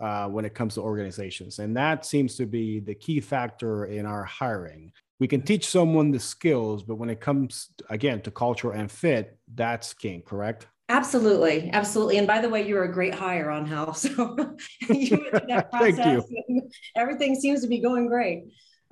uh, 0.00 0.28
when 0.28 0.44
it 0.44 0.54
comes 0.54 0.74
to 0.74 0.82
organizations. 0.82 1.58
And 1.58 1.76
that 1.76 2.04
seems 2.04 2.36
to 2.36 2.46
be 2.46 2.80
the 2.80 2.94
key 2.94 3.20
factor 3.20 3.86
in 3.86 4.06
our 4.06 4.24
hiring 4.24 4.92
we 5.18 5.28
can 5.28 5.42
teach 5.42 5.66
someone 5.68 6.10
the 6.10 6.20
skills, 6.20 6.82
but 6.82 6.96
when 6.96 7.10
it 7.10 7.20
comes 7.20 7.70
again 7.88 8.20
to 8.22 8.30
culture 8.30 8.72
and 8.72 8.90
fit, 8.90 9.38
that's 9.54 9.94
king, 9.94 10.22
correct? 10.22 10.66
Absolutely, 10.88 11.70
absolutely. 11.72 12.18
And 12.18 12.26
by 12.26 12.40
the 12.40 12.48
way, 12.48 12.66
you're 12.66 12.84
a 12.84 12.92
great 12.92 13.14
hire 13.14 13.50
on 13.50 13.66
health. 13.66 13.98
So 14.06 14.46
you 14.88 15.26
went 15.32 15.48
that 15.48 15.70
process. 15.70 15.96
Thank 15.96 16.28
you. 16.48 16.70
everything 16.94 17.34
seems 17.34 17.62
to 17.62 17.68
be 17.68 17.80
going 17.80 18.08
great. 18.08 18.44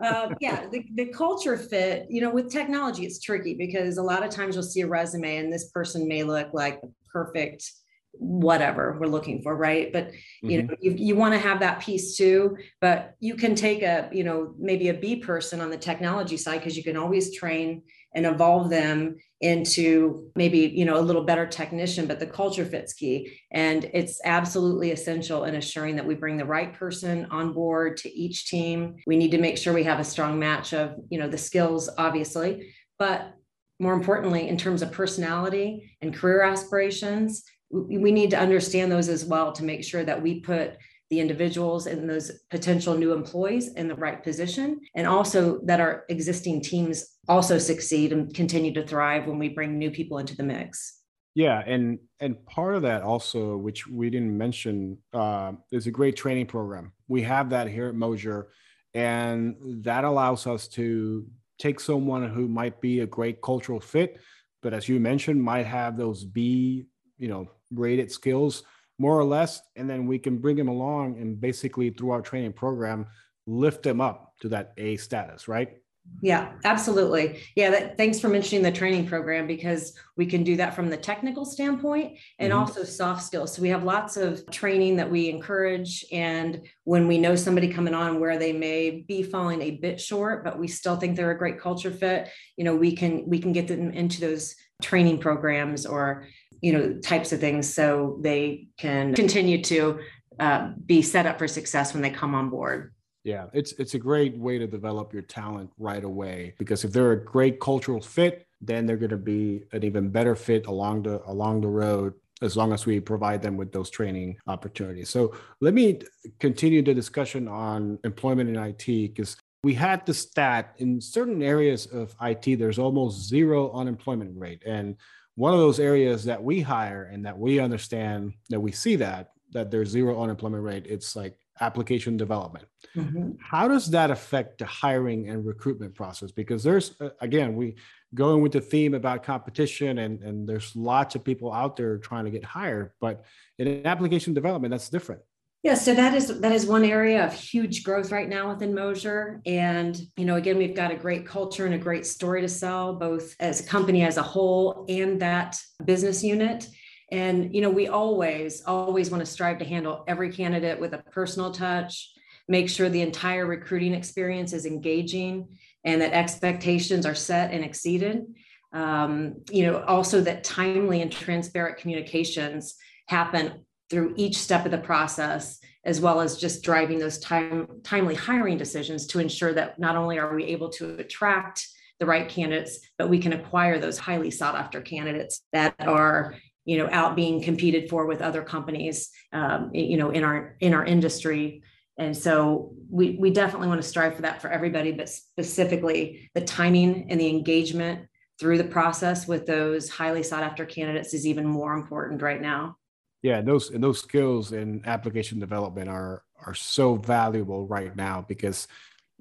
Uh, 0.02 0.34
yeah, 0.40 0.66
the, 0.70 0.84
the 0.94 1.06
culture 1.06 1.56
fit, 1.56 2.06
you 2.10 2.20
know, 2.20 2.30
with 2.30 2.50
technology, 2.50 3.04
it's 3.04 3.20
tricky 3.20 3.54
because 3.54 3.96
a 3.96 4.02
lot 4.02 4.24
of 4.24 4.30
times 4.30 4.56
you'll 4.56 4.64
see 4.64 4.80
a 4.80 4.86
resume 4.88 5.36
and 5.36 5.52
this 5.52 5.68
person 5.70 6.08
may 6.08 6.24
look 6.24 6.48
like 6.52 6.80
the 6.80 6.90
perfect 7.12 7.70
whatever 8.18 8.96
we're 8.98 9.06
looking 9.06 9.42
for 9.42 9.56
right? 9.56 9.92
But 9.92 10.12
you 10.42 10.58
mm-hmm. 10.58 10.66
know 10.68 10.76
you, 10.80 10.92
you 10.92 11.16
want 11.16 11.34
to 11.34 11.40
have 11.40 11.60
that 11.60 11.80
piece 11.80 12.16
too 12.16 12.56
but 12.80 13.14
you 13.20 13.34
can 13.34 13.54
take 13.54 13.82
a 13.82 14.08
you 14.12 14.24
know 14.24 14.54
maybe 14.58 14.88
a 14.88 14.94
b 14.94 15.16
person 15.16 15.60
on 15.60 15.70
the 15.70 15.76
technology 15.76 16.36
side 16.36 16.58
because 16.58 16.76
you 16.76 16.84
can 16.84 16.96
always 16.96 17.34
train 17.34 17.82
and 18.14 18.26
evolve 18.26 18.70
them 18.70 19.16
into 19.40 20.30
maybe 20.36 20.58
you 20.58 20.84
know 20.84 20.98
a 20.98 21.02
little 21.02 21.24
better 21.24 21.46
technician 21.46 22.06
but 22.06 22.20
the 22.20 22.26
culture 22.26 22.64
fits 22.64 22.94
key. 22.94 23.38
And 23.50 23.90
it's 23.92 24.20
absolutely 24.24 24.90
essential 24.92 25.44
in 25.44 25.56
assuring 25.56 25.96
that 25.96 26.06
we 26.06 26.14
bring 26.14 26.36
the 26.36 26.44
right 26.44 26.72
person 26.72 27.26
on 27.30 27.52
board 27.52 27.96
to 27.98 28.12
each 28.12 28.48
team. 28.48 28.96
We 29.06 29.16
need 29.16 29.32
to 29.32 29.38
make 29.38 29.58
sure 29.58 29.72
we 29.72 29.84
have 29.84 30.00
a 30.00 30.04
strong 30.04 30.38
match 30.38 30.72
of 30.72 30.94
you 31.10 31.18
know 31.18 31.28
the 31.28 31.38
skills 31.38 31.90
obviously 31.98 32.74
but 32.98 33.34
more 33.80 33.94
importantly 33.94 34.48
in 34.48 34.56
terms 34.56 34.82
of 34.82 34.92
personality 34.92 35.96
and 36.00 36.14
career 36.14 36.42
aspirations 36.42 37.42
we 37.70 38.12
need 38.12 38.30
to 38.30 38.38
understand 38.38 38.90
those 38.90 39.08
as 39.08 39.24
well 39.24 39.52
to 39.52 39.64
make 39.64 39.84
sure 39.84 40.04
that 40.04 40.20
we 40.20 40.40
put 40.40 40.76
the 41.10 41.20
individuals 41.20 41.86
and 41.86 42.08
those 42.08 42.30
potential 42.50 42.96
new 42.96 43.12
employees 43.12 43.74
in 43.74 43.88
the 43.88 43.94
right 43.94 44.22
position 44.22 44.80
and 44.94 45.06
also 45.06 45.60
that 45.64 45.80
our 45.80 46.04
existing 46.08 46.62
teams 46.62 47.18
also 47.28 47.58
succeed 47.58 48.12
and 48.12 48.34
continue 48.34 48.72
to 48.72 48.86
thrive 48.86 49.26
when 49.26 49.38
we 49.38 49.48
bring 49.48 49.78
new 49.78 49.90
people 49.90 50.18
into 50.18 50.36
the 50.36 50.42
mix. 50.42 51.00
Yeah 51.34 51.62
and 51.66 51.98
and 52.20 52.44
part 52.46 52.74
of 52.74 52.82
that 52.82 53.02
also 53.02 53.56
which 53.56 53.86
we 53.86 54.08
didn't 54.08 54.36
mention 54.36 54.98
uh, 55.12 55.52
is 55.70 55.86
a 55.86 55.90
great 55.90 56.16
training 56.16 56.46
program. 56.46 56.92
We 57.08 57.22
have 57.22 57.50
that 57.50 57.68
here 57.68 57.88
at 57.88 57.94
Moser 57.94 58.48
and 58.94 59.56
that 59.84 60.04
allows 60.04 60.46
us 60.46 60.68
to 60.68 61.26
take 61.58 61.80
someone 61.80 62.28
who 62.28 62.48
might 62.48 62.80
be 62.80 63.00
a 63.00 63.06
great 63.06 63.42
cultural 63.42 63.80
fit 63.80 64.20
but 64.62 64.72
as 64.72 64.88
you 64.88 64.98
mentioned 64.98 65.42
might 65.42 65.66
have 65.66 65.96
those 65.96 66.24
b 66.24 66.86
you 67.18 67.28
know 67.28 67.48
rated 67.72 68.10
skills 68.10 68.62
more 68.98 69.18
or 69.18 69.24
less 69.24 69.60
and 69.76 69.88
then 69.88 70.06
we 70.06 70.18
can 70.18 70.38
bring 70.38 70.56
them 70.56 70.68
along 70.68 71.18
and 71.18 71.40
basically 71.40 71.90
through 71.90 72.10
our 72.10 72.22
training 72.22 72.52
program 72.52 73.06
lift 73.46 73.82
them 73.82 74.00
up 74.00 74.34
to 74.40 74.48
that 74.48 74.72
a 74.76 74.96
status 74.96 75.48
right 75.48 75.78
yeah 76.20 76.52
absolutely. 76.64 77.40
Yeah 77.54 77.70
that, 77.70 77.98
thanks 77.98 78.18
for 78.18 78.28
mentioning 78.28 78.62
the 78.62 78.72
training 78.72 79.06
program 79.06 79.46
because 79.46 79.94
we 80.16 80.26
can 80.26 80.42
do 80.42 80.56
that 80.56 80.74
from 80.74 80.88
the 80.88 80.96
technical 80.96 81.44
standpoint 81.44 82.18
and 82.38 82.50
mm-hmm. 82.50 82.60
also 82.60 82.82
soft 82.84 83.22
skills. 83.22 83.54
So 83.54 83.60
we 83.60 83.68
have 83.68 83.84
lots 83.84 84.16
of 84.16 84.48
training 84.50 84.96
that 84.96 85.10
we 85.10 85.28
encourage 85.28 86.04
and 86.10 86.62
when 86.84 87.06
we 87.06 87.18
know 87.18 87.36
somebody 87.36 87.68
coming 87.68 87.94
on 87.94 88.20
where 88.20 88.38
they 88.38 88.52
may 88.52 89.04
be 89.06 89.22
falling 89.22 89.60
a 89.60 89.72
bit 89.72 90.00
short 90.00 90.44
but 90.44 90.58
we 90.58 90.66
still 90.66 90.96
think 90.96 91.16
they're 91.16 91.30
a 91.30 91.38
great 91.38 91.60
culture 91.60 91.90
fit 91.90 92.30
you 92.56 92.64
know 92.64 92.74
we 92.74 92.94
can 92.96 93.28
we 93.28 93.38
can 93.38 93.52
get 93.52 93.68
them 93.68 93.90
into 93.90 94.20
those 94.20 94.54
training 94.82 95.18
programs 95.18 95.84
or 95.84 96.26
you 96.60 96.72
know 96.72 96.98
types 97.00 97.32
of 97.32 97.40
things 97.40 97.72
so 97.72 98.18
they 98.22 98.68
can 98.78 99.14
continue 99.14 99.62
to 99.62 99.98
uh, 100.40 100.70
be 100.86 101.02
set 101.02 101.26
up 101.26 101.38
for 101.38 101.46
success 101.46 101.92
when 101.92 102.02
they 102.02 102.10
come 102.10 102.34
on 102.34 102.50
board 102.50 102.92
yeah 103.24 103.46
it's 103.52 103.72
it's 103.72 103.94
a 103.94 103.98
great 103.98 104.36
way 104.36 104.58
to 104.58 104.66
develop 104.66 105.12
your 105.12 105.22
talent 105.22 105.70
right 105.78 106.04
away 106.04 106.54
because 106.58 106.84
if 106.84 106.92
they're 106.92 107.12
a 107.12 107.24
great 107.24 107.58
cultural 107.58 108.00
fit 108.00 108.46
then 108.60 108.86
they're 108.86 108.96
going 108.96 109.10
to 109.10 109.16
be 109.16 109.62
an 109.72 109.82
even 109.84 110.08
better 110.08 110.34
fit 110.34 110.66
along 110.66 111.02
the 111.02 111.22
along 111.26 111.60
the 111.60 111.68
road 111.68 112.14
as 112.42 112.56
long 112.56 112.72
as 112.72 112.84
we 112.84 113.00
provide 113.00 113.42
them 113.42 113.56
with 113.56 113.72
those 113.72 113.90
training 113.90 114.36
opportunities. 114.46 115.08
So 115.08 115.34
let 115.60 115.72
me 115.72 116.00
continue 116.40 116.82
the 116.82 116.92
discussion 116.92 117.48
on 117.48 117.98
employment 118.04 118.50
in 118.50 118.56
it 118.56 119.08
because 119.08 119.36
we 119.62 119.72
had 119.72 120.04
the 120.04 120.12
stat 120.12 120.74
in 120.78 121.00
certain 121.00 121.42
areas 121.42 121.86
of 121.86 122.14
it 122.20 122.58
there's 122.58 122.78
almost 122.78 123.28
zero 123.28 123.72
unemployment 123.72 124.38
rate. 124.38 124.62
And 124.66 124.96
one 125.36 125.54
of 125.54 125.58
those 125.58 125.80
areas 125.80 126.24
that 126.24 126.42
we 126.42 126.60
hire 126.60 127.04
and 127.04 127.24
that 127.24 127.38
we 127.38 127.60
understand 127.60 128.34
that 128.50 128.60
we 128.60 128.72
see 128.72 128.96
that 128.96 129.30
that 129.52 129.70
there's 129.70 129.88
zero 129.88 130.20
unemployment 130.20 130.62
rate 130.62 130.84
it's 130.86 131.14
like 131.14 131.36
application 131.60 132.16
development 132.16 132.66
mm-hmm. 132.96 133.30
how 133.40 133.68
does 133.68 133.90
that 133.90 134.10
affect 134.10 134.58
the 134.58 134.66
hiring 134.66 135.28
and 135.28 135.46
recruitment 135.46 135.94
process 135.94 136.30
because 136.30 136.62
there's 136.62 137.00
uh, 137.00 137.10
again 137.20 137.54
we 137.54 137.76
going 138.14 138.42
with 138.42 138.52
the 138.52 138.60
theme 138.60 138.94
about 138.94 139.22
competition 139.22 139.98
and 139.98 140.22
and 140.22 140.48
there's 140.48 140.74
lots 140.74 141.14
of 141.14 141.22
people 141.24 141.52
out 141.52 141.76
there 141.76 141.98
trying 141.98 142.24
to 142.24 142.30
get 142.30 142.44
hired 142.44 142.90
but 143.00 143.24
in 143.58 143.86
application 143.86 144.34
development 144.34 144.70
that's 144.70 144.88
different 144.88 145.20
yeah, 145.64 145.72
so 145.72 145.94
that 145.94 146.14
is 146.14 146.40
that 146.40 146.52
is 146.52 146.66
one 146.66 146.84
area 146.84 147.24
of 147.24 147.32
huge 147.32 147.84
growth 147.84 148.12
right 148.12 148.28
now 148.28 148.50
within 148.50 148.74
Moser. 148.74 149.40
And 149.46 149.98
you 150.14 150.26
know, 150.26 150.34
again, 150.34 150.58
we've 150.58 150.76
got 150.76 150.90
a 150.90 150.94
great 150.94 151.26
culture 151.26 151.64
and 151.64 151.74
a 151.74 151.78
great 151.78 152.04
story 152.04 152.42
to 152.42 152.48
sell, 152.48 152.92
both 152.92 153.34
as 153.40 153.60
a 153.60 153.66
company 153.66 154.04
as 154.04 154.18
a 154.18 154.22
whole 154.22 154.84
and 154.90 155.22
that 155.22 155.58
business 155.82 156.22
unit. 156.22 156.68
And 157.10 157.54
you 157.54 157.60
know, 157.60 157.70
we 157.70 157.88
always, 157.88 158.62
always 158.64 159.10
want 159.10 159.20
to 159.24 159.30
strive 159.30 159.58
to 159.58 159.64
handle 159.64 160.04
every 160.08 160.32
candidate 160.32 160.80
with 160.80 160.94
a 160.94 160.98
personal 160.98 161.50
touch, 161.50 162.10
make 162.48 162.68
sure 162.68 162.88
the 162.88 163.02
entire 163.02 163.46
recruiting 163.46 163.94
experience 163.94 164.52
is 164.52 164.66
engaging 164.66 165.48
and 165.84 166.00
that 166.00 166.12
expectations 166.12 167.06
are 167.06 167.14
set 167.14 167.52
and 167.52 167.64
exceeded. 167.64 168.24
Um, 168.72 169.42
you 169.50 169.64
know, 169.64 169.82
also 169.84 170.20
that 170.22 170.44
timely 170.44 171.00
and 171.00 171.12
transparent 171.12 171.76
communications 171.76 172.74
happen 173.06 173.64
through 173.90 174.14
each 174.16 174.36
step 174.36 174.64
of 174.64 174.72
the 174.72 174.78
process, 174.78 175.60
as 175.84 176.00
well 176.00 176.20
as 176.20 176.38
just 176.38 176.64
driving 176.64 176.98
those 176.98 177.18
time, 177.18 177.68
timely 177.84 178.14
hiring 178.14 178.56
decisions 178.56 179.06
to 179.06 179.20
ensure 179.20 179.52
that 179.52 179.78
not 179.78 179.94
only 179.94 180.18
are 180.18 180.34
we 180.34 180.44
able 180.44 180.70
to 180.70 180.96
attract 180.96 181.68
the 182.00 182.06
right 182.06 182.28
candidates, 182.28 182.80
but 182.98 183.08
we 183.08 183.18
can 183.18 183.32
acquire 183.32 183.78
those 183.78 183.98
highly 183.98 184.30
sought 184.30 184.56
after 184.56 184.80
candidates 184.80 185.42
that 185.52 185.74
are 185.78 186.34
you 186.64 186.78
know 186.78 186.88
out 186.90 187.16
being 187.16 187.42
competed 187.42 187.88
for 187.90 188.06
with 188.06 188.22
other 188.22 188.42
companies 188.42 189.10
um, 189.32 189.70
you 189.72 189.96
know 189.96 190.10
in 190.10 190.24
our 190.24 190.56
in 190.60 190.74
our 190.74 190.84
industry. 190.84 191.62
And 191.96 192.16
so 192.16 192.72
we 192.90 193.16
we 193.20 193.30
definitely 193.30 193.68
want 193.68 193.80
to 193.80 193.88
strive 193.88 194.16
for 194.16 194.22
that 194.22 194.42
for 194.42 194.48
everybody 194.48 194.90
but 194.90 195.08
specifically 195.08 196.30
the 196.34 196.40
timing 196.40 197.06
and 197.08 197.20
the 197.20 197.28
engagement 197.28 198.08
through 198.38 198.58
the 198.58 198.64
process 198.64 199.28
with 199.28 199.46
those 199.46 199.88
highly 199.88 200.22
sought 200.22 200.42
after 200.42 200.64
candidates 200.64 201.14
is 201.14 201.26
even 201.26 201.46
more 201.46 201.74
important 201.74 202.20
right 202.20 202.40
now. 202.40 202.76
Yeah, 203.22 203.38
and 203.38 203.48
those 203.48 203.70
and 203.70 203.82
those 203.82 204.00
skills 204.00 204.52
in 204.52 204.82
application 204.84 205.38
development 205.38 205.88
are 205.88 206.22
are 206.44 206.54
so 206.54 206.96
valuable 206.96 207.66
right 207.66 207.94
now 207.96 208.24
because 208.28 208.68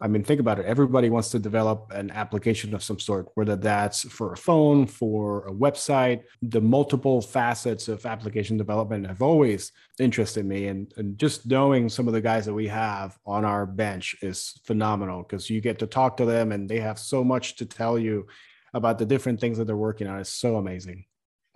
I 0.02 0.08
mean, 0.08 0.24
think 0.24 0.40
about 0.40 0.60
it. 0.60 0.66
Everybody 0.66 1.10
wants 1.10 1.30
to 1.30 1.40
develop 1.40 1.92
an 1.92 2.10
application 2.12 2.74
of 2.74 2.84
some 2.84 3.00
sort, 3.00 3.30
whether 3.36 3.56
that's 3.56 4.02
for 4.10 4.34
a 4.34 4.38
phone, 4.38 4.88
for 4.88 5.46
a 5.46 5.52
website. 5.52 6.24
The 6.42 6.62
multiple 6.62 7.22
facets 7.22 7.88
of 7.88 8.06
application 8.06 8.58
development 8.58 9.08
have 9.08 9.22
always 9.22 9.72
interested 10.00 10.46
me. 10.46 10.68
And, 10.68 10.92
and 10.98 11.18
just 11.18 11.46
knowing 11.46 11.90
some 11.90 12.08
of 12.08 12.14
the 12.14 12.22
guys 12.22 12.46
that 12.46 12.54
we 12.54 12.68
have 12.68 13.18
on 13.26 13.46
our 13.46 13.68
bench 13.68 14.16
is 14.22 14.60
phenomenal 14.66 15.22
because 15.22 15.50
you 15.50 15.62
get 15.62 15.80
to 15.80 15.88
talk 15.88 16.18
to 16.18 16.26
them 16.26 16.52
and 16.52 16.68
they 16.68 16.80
have 16.80 16.98
so 16.98 17.24
much 17.24 17.56
to 17.58 17.66
tell 17.66 18.00
you 18.00 18.26
about 18.74 18.98
the 18.98 19.06
different 19.06 19.40
things 19.40 19.60
that 19.60 19.66
they're 19.66 19.78
working 19.78 20.08
on. 20.08 20.20
It's 20.20 20.30
so 20.32 20.56
amazing. 20.56 21.06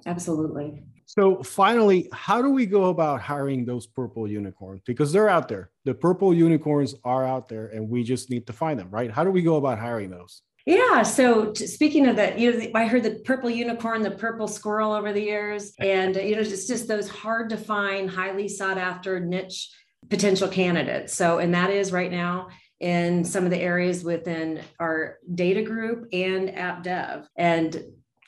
Absolutely. 0.08 0.84
So 1.06 1.42
finally, 1.44 2.10
how 2.12 2.42
do 2.42 2.50
we 2.50 2.66
go 2.66 2.86
about 2.86 3.22
hiring 3.22 3.66
those 3.66 3.86
purple 3.88 4.28
unicorns? 4.28 4.82
Because 4.86 5.14
they're 5.14 5.30
out 5.30 5.48
there. 5.48 5.70
The 5.86 5.94
purple 5.94 6.34
unicorns 6.34 6.96
are 7.04 7.26
out 7.26 7.48
there 7.48 7.68
and 7.68 7.90
we 7.90 8.04
just 8.04 8.30
need 8.30 8.48
to 8.48 8.54
find 8.54 8.80
them, 8.80 8.90
right? 8.90 9.12
How 9.12 9.24
do 9.24 9.32
we 9.32 9.42
go 9.42 9.56
about 9.56 9.80
hiring 9.80 10.10
those? 10.10 10.42
Yeah. 10.66 11.04
So 11.04 11.54
speaking 11.54 12.08
of 12.08 12.18
that, 12.18 12.38
you 12.38 12.52
know, 12.52 12.72
I 12.76 12.88
heard 12.88 13.04
the 13.04 13.22
purple 13.24 13.50
unicorn, 13.50 14.02
the 14.02 14.12
purple 14.12 14.50
squirrel 14.50 14.92
over 14.92 15.14
the 15.14 15.22
years, 15.22 15.72
and 15.80 16.16
you 16.18 16.36
know, 16.36 16.42
it's 16.42 16.68
just 16.68 16.90
those 16.90 17.08
hard 17.08 17.52
to 17.52 17.58
find, 17.58 18.10
highly 18.10 18.50
sought 18.50 18.78
after 18.78 19.18
niche 19.18 19.70
potential 20.10 20.50
candidates. 20.50 21.14
So, 21.14 21.40
and 21.40 21.54
that 21.54 21.70
is 21.70 21.94
right 21.94 22.12
now 22.12 22.50
in 22.82 23.24
some 23.24 23.46
of 23.46 23.50
the 23.50 23.60
areas 23.62 24.04
within 24.04 24.62
our 24.78 25.18
data 25.34 25.62
group 25.62 26.10
and 26.12 26.54
app 26.54 26.84
dev. 26.84 27.30
And 27.38 27.82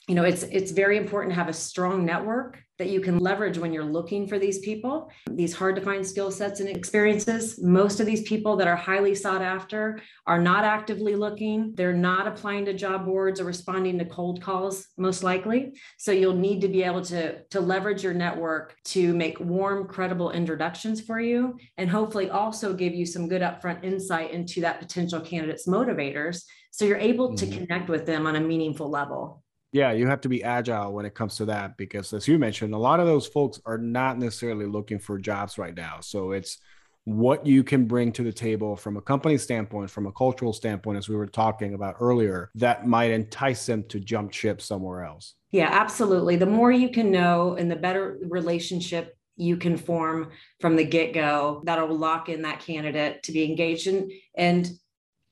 you 0.10 0.16
know 0.16 0.24
it's 0.24 0.42
it's 0.44 0.72
very 0.72 0.98
important 0.98 1.32
to 1.32 1.36
have 1.36 1.50
a 1.50 1.54
strong 1.54 2.04
network 2.04 2.60
that 2.80 2.90
you 2.90 3.00
can 3.00 3.20
leverage 3.20 3.58
when 3.60 3.72
you're 3.72 3.84
looking 3.84 4.26
for 4.28 4.40
these 4.40 4.58
people 4.60 5.12
these 5.30 5.54
hard 5.54 5.76
to 5.76 5.82
find 5.82 6.06
skill 6.06 6.32
sets 6.32 6.62
and 6.62 6.70
experiences. 6.70 7.62
Most 7.62 8.00
of 8.00 8.08
these 8.08 8.24
people 8.24 8.56
that 8.56 8.68
are 8.68 8.76
highly 8.76 9.14
sought 9.14 9.44
after 9.44 10.02
are 10.26 10.42
not 10.42 10.64
actively 10.64 11.16
looking. 11.16 11.74
They're 11.76 11.94
not 11.94 12.28
applying 12.28 12.66
to 12.66 12.74
job 12.74 13.06
boards 13.06 13.40
or 13.40 13.44
responding 13.44 14.00
to 14.00 14.06
cold 14.06 14.42
calls 14.42 14.88
most 14.98 15.24
likely. 15.24 15.74
So 15.98 16.12
you'll 16.12 16.34
need 16.34 16.62
to 16.62 16.68
be 16.70 16.82
able 16.82 17.04
to 17.06 17.44
to 17.44 17.60
leverage 17.62 18.04
your 18.04 18.16
network 18.16 18.76
to 18.86 19.14
make 19.14 19.40
warm 19.40 19.88
credible 19.88 20.32
introductions 20.32 21.02
for 21.02 21.20
you 21.20 21.60
and 21.78 21.88
hopefully 21.88 22.32
also 22.32 22.74
give 22.74 22.96
you 22.96 23.06
some 23.06 23.30
good 23.30 23.44
upfront 23.44 23.84
insight 23.84 24.32
into 24.32 24.62
that 24.62 24.80
potential 24.80 25.22
candidate's 25.22 25.68
motivators 25.68 26.46
so 26.72 26.86
you're 26.86 26.98
able 26.98 27.36
to 27.36 27.46
mm-hmm. 27.46 27.60
connect 27.60 27.90
with 27.90 28.06
them 28.06 28.26
on 28.26 28.36
a 28.36 28.40
meaningful 28.40 28.90
level 28.90 29.44
yeah, 29.72 29.92
you 29.92 30.08
have 30.08 30.22
to 30.22 30.30
be 30.30 30.44
agile 30.44 30.94
when 30.94 31.06
it 31.06 31.14
comes 31.14 31.36
to 31.38 31.46
that 31.46 31.78
because, 31.78 32.12
as 32.14 32.28
you 32.28 32.40
mentioned, 32.40 32.74
a 32.74 32.78
lot 32.78 33.00
of 33.00 33.06
those 33.06 33.28
folks 33.28 33.60
are 33.66 33.78
not 33.78 34.18
necessarily 34.18 34.66
looking 34.66 35.00
for 35.00 35.20
jobs 35.20 35.58
right 35.58 35.76
now. 35.76 36.00
So 36.02 36.32
it's 36.32 36.58
what 37.06 37.46
you 37.46 37.64
can 37.64 37.86
bring 37.86 38.12
to 38.14 38.24
the 38.24 38.32
table 38.32 38.76
from 38.76 38.98
a 38.98 39.02
company 39.02 39.38
standpoint, 39.38 39.92
from 39.92 40.08
a 40.08 40.12
cultural 40.12 40.54
standpoint, 40.54 40.98
as 40.98 41.08
we 41.08 41.16
were 41.16 41.28
talking 41.28 41.76
about 41.76 41.98
earlier, 42.00 42.50
that 42.56 42.88
might 42.88 43.12
entice 43.12 43.66
them 43.66 43.84
to 43.90 44.00
jump 44.00 44.34
ship 44.34 44.62
somewhere 44.62 45.04
else. 45.04 45.36
Yeah, 45.52 45.70
absolutely. 45.72 46.36
The 46.36 46.46
more 46.46 46.72
you 46.72 46.90
can 46.90 47.12
know 47.12 47.56
and 47.56 47.70
the 47.70 47.76
better 47.76 48.20
relationship 48.24 49.16
you 49.38 49.56
can 49.56 49.78
form 49.78 50.32
from 50.60 50.76
the 50.76 50.84
get 50.84 51.14
go, 51.14 51.62
that'll 51.66 51.96
lock 51.96 52.28
in 52.28 52.42
that 52.42 52.60
candidate 52.60 53.24
to 53.24 53.32
be 53.32 53.44
engaged 53.46 53.88
in. 53.88 54.12
And 54.36 54.70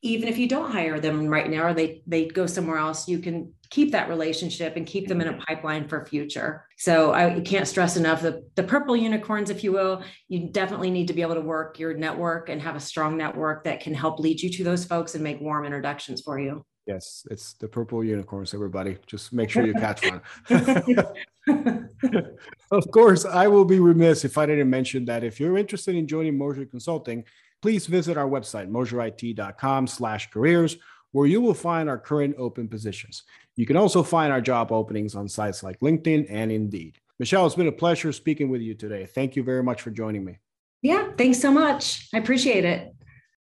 even 0.02 0.30
if 0.30 0.38
you 0.38 0.48
don't 0.48 0.72
hire 0.72 1.00
them 1.00 1.28
right 1.28 1.50
now 1.50 1.68
or 1.68 1.74
they 1.74 2.02
they 2.08 2.26
go 2.26 2.46
somewhere 2.46 2.78
else 2.78 3.08
you 3.08 3.20
can 3.20 3.52
keep 3.70 3.92
that 3.92 4.10
relationship 4.10 4.76
and 4.76 4.86
keep 4.86 5.08
them 5.08 5.22
in 5.22 5.28
a 5.28 5.32
mm-hmm. 5.32 5.42
pipeline 5.42 5.88
for 5.88 6.06
future. 6.06 6.66
So 6.78 7.14
I 7.14 7.40
can't 7.42 7.68
stress 7.68 7.98
enough 7.98 8.22
the, 8.22 8.44
the 8.56 8.64
purple 8.64 8.96
unicorns, 8.96 9.50
if 9.50 9.64
you 9.64 9.72
will, 9.72 10.04
you 10.28 10.50
definitely 10.50 10.92
need 10.92 11.08
to 11.08 11.14
be 11.14 11.22
able 11.22 11.36
to 11.36 11.42
work 11.42 11.80
your 11.80 11.94
network 11.94 12.50
and 12.50 12.62
have 12.62 12.76
a 12.76 12.80
strong 12.80 13.18
network 13.18 13.64
that 13.64 13.80
can 13.80 13.94
help 13.94 14.20
lead 14.20 14.42
you 14.42 14.50
to 14.52 14.64
those 14.64 14.86
folks 14.86 15.16
and 15.16 15.24
make 15.24 15.42
warm 15.42 15.66
introductions 15.66 16.22
for 16.22 16.40
you. 16.40 16.66
Yes, 16.86 17.28
it's 17.30 17.54
the 17.54 17.68
purple 17.68 18.02
unicorns, 18.02 18.54
everybody. 18.54 18.98
Just 19.08 19.34
make 19.34 19.50
sure 19.50 19.66
you 19.66 19.74
catch 19.74 20.04
one. 20.10 20.22
of 22.72 22.92
course, 22.92 23.26
I 23.26 23.48
will 23.48 23.66
be 23.66 23.80
remiss 23.82 24.24
if 24.24 24.38
I 24.38 24.46
didn't 24.46 24.70
mention 24.70 25.04
that 25.06 25.24
if 25.26 25.40
you're 25.40 25.58
interested 25.58 25.96
in 25.96 26.08
joining 26.08 26.38
Moser 26.38 26.66
Consulting, 26.66 27.26
please 27.62 27.88
visit 27.88 28.18
our 28.18 28.28
website, 28.28 28.70
moserit.com 28.70 29.88
slash 29.88 30.30
careers, 30.30 30.78
where 31.18 31.26
you 31.26 31.42
will 31.42 31.56
find 31.56 31.90
our 31.90 31.98
current 31.98 32.36
open 32.38 32.68
positions. 32.68 33.24
You 33.56 33.66
can 33.66 33.76
also 33.76 34.04
find 34.04 34.32
our 34.32 34.40
job 34.40 34.72
openings 34.72 35.16
on 35.16 35.28
sites 35.28 35.64
like 35.64 35.80
LinkedIn 35.80 36.28
and 36.30 36.52
Indeed. 36.52 37.00
Michelle, 37.18 37.48
it's 37.48 37.56
been 37.56 37.66
a 37.66 37.72
pleasure 37.72 38.12
speaking 38.12 38.50
with 38.50 38.62
you 38.62 38.76
today. 38.76 39.08
Thank 39.08 39.36
you 39.36 39.42
very 39.42 39.64
much 39.64 39.82
for 39.82 39.90
joining 39.90 40.24
me. 40.24 40.38
Yeah, 40.84 41.10
thanks 41.18 41.40
so 41.40 41.50
much. 41.50 42.08
I 42.14 42.20
appreciate 42.20 42.66
it. 42.66 42.94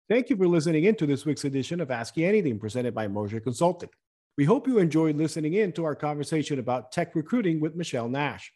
Thank 0.08 0.30
you 0.30 0.38
for 0.38 0.48
listening 0.48 0.84
in 0.84 0.94
to 0.98 1.08
this 1.08 1.26
week's 1.26 1.44
edition 1.44 1.82
of 1.82 1.90
ASCII 1.90 2.24
Anything 2.24 2.60
presented 2.60 2.94
by 2.94 3.08
Moser 3.08 3.40
Consulting. 3.40 3.90
We 4.38 4.46
hope 4.46 4.68
you 4.68 4.78
enjoyed 4.78 5.16
listening 5.16 5.56
in 5.56 5.72
to 5.72 5.86
our 5.86 5.96
conversation 5.96 6.60
about 6.60 6.92
tech 6.92 7.16
recruiting 7.16 7.60
with 7.60 7.74
Michelle 7.74 8.10
Nash. 8.10 8.54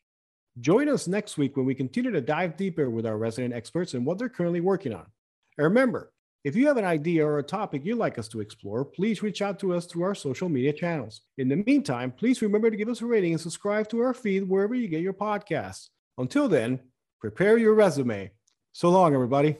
Join 0.60 0.88
us 0.88 1.08
next 1.08 1.36
week 1.36 1.58
when 1.58 1.66
we 1.66 1.74
continue 1.74 2.12
to 2.12 2.22
dive 2.22 2.56
deeper 2.56 2.92
with 2.92 3.08
our 3.08 3.18
resident 3.18 3.56
experts 3.56 3.96
and 3.96 4.06
what 4.06 4.20
they're 4.20 4.30
currently 4.30 4.62
working 4.62 4.94
on. 4.94 5.08
And 5.58 5.66
remember, 5.66 6.12
if 6.44 6.56
you 6.56 6.68
have 6.68 6.78
an 6.78 6.86
idea 6.86 7.26
or 7.26 7.40
a 7.40 7.44
topic 7.44 7.84
you'd 7.84 7.98
like 7.98 8.18
us 8.18 8.30
to 8.30 8.40
explore, 8.40 8.86
please 8.86 9.22
reach 9.22 9.42
out 9.42 9.60
to 9.60 9.74
us 9.74 9.86
through 9.86 10.04
our 10.04 10.16
social 10.16 10.48
media 10.48 10.72
channels. 10.72 11.22
In 11.38 11.50
the 11.50 11.58
meantime, 11.58 12.12
please 12.12 12.42
remember 12.42 12.72
to 12.72 12.78
give 12.78 12.88
us 12.88 13.02
a 13.02 13.06
rating 13.06 13.34
and 13.34 13.42
subscribe 13.42 13.90
to 13.90 14.00
our 14.00 14.14
feed 14.14 14.48
wherever 14.48 14.74
you 14.74 14.88
get 14.88 15.02
your 15.02 15.14
podcasts. 15.14 15.90
Until 16.18 16.48
then, 16.48 16.80
prepare 17.20 17.58
your 17.58 17.74
resume. 17.74 18.32
So 18.72 18.90
long, 18.90 19.14
everybody. 19.14 19.58